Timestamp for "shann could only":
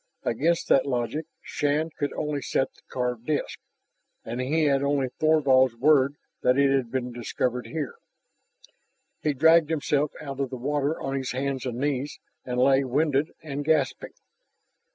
1.43-2.41